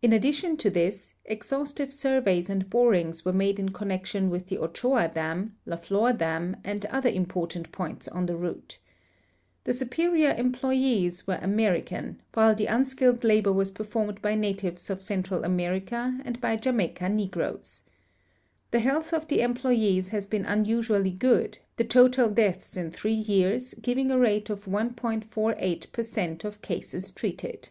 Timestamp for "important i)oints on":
7.10-8.24